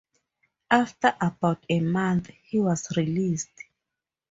After 0.71 1.15
about 1.21 1.63
a 1.69 1.79
month, 1.79 2.31
he 2.45 2.57
was 2.59 2.91
released. 2.97 3.65